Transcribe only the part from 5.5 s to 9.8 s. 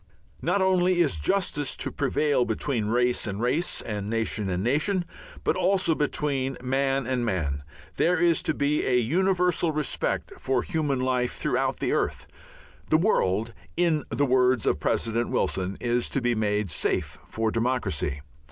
also between man and man; there is to be a universal